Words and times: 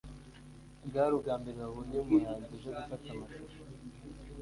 bwari 0.87 1.11
ubwa 1.17 1.33
mbere 1.41 1.57
babonye 1.63 1.95
umuhanzi 2.03 2.49
uje 2.55 2.69
gufata 2.77 3.07
amashusho 3.15 3.59